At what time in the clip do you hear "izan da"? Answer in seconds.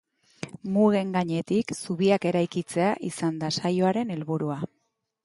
3.11-3.51